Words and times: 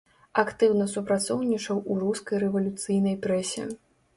Актыўна 0.43 0.87
супрацоўнічаў 0.93 1.81
у 1.91 1.99
рускай 2.07 2.43
рэвалюцыйнай 2.45 3.15
прэсе. 3.29 3.71